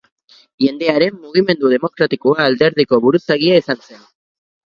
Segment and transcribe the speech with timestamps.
[0.63, 4.03] Jendearen Mugimendu Demokratikoa alderdiko buruzagia izan zen.